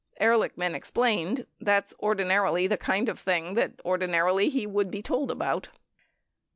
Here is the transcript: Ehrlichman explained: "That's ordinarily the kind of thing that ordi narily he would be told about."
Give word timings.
Ehrlichman 0.19 0.73
explained: 0.73 1.45
"That's 1.59 1.93
ordinarily 1.99 2.65
the 2.65 2.75
kind 2.75 3.07
of 3.07 3.19
thing 3.19 3.53
that 3.53 3.77
ordi 3.85 4.09
narily 4.09 4.49
he 4.49 4.65
would 4.65 4.89
be 4.89 5.03
told 5.03 5.29
about." 5.29 5.69